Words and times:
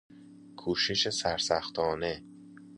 کوشش 0.57 1.07
سرسختانه 1.09 2.23